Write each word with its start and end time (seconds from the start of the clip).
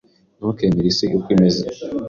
Ntukemere 0.37 0.87
isi 0.91 1.05
uko 1.17 1.27
imeze. 1.35 1.63